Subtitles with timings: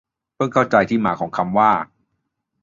[0.35, 1.71] เพิ่งเข้าใจที่มาของคำว่า